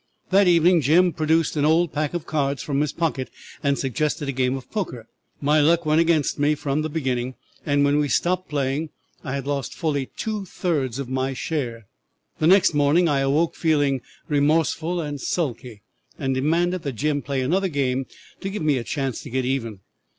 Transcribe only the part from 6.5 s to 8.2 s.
from the beginning, and when we